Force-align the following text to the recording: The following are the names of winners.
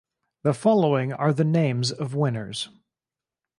The 0.41 0.55
following 0.55 1.13
are 1.13 1.31
the 1.31 1.43
names 1.43 1.91
of 1.91 2.15
winners. 2.15 2.69